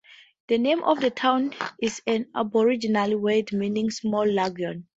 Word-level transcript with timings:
The 0.47 0.57
name 0.57 0.81
of 0.81 0.99
the 0.99 1.11
town 1.11 1.53
is 1.79 2.01
an 2.07 2.25
Aboriginal 2.33 3.15
word 3.19 3.53
meaning 3.53 3.91
small 3.91 4.25
lagoon. 4.25 4.87